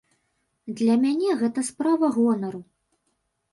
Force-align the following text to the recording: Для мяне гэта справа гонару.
Для 0.79 0.95
мяне 1.03 1.29
гэта 1.43 1.65
справа 1.69 2.11
гонару. 2.19 2.65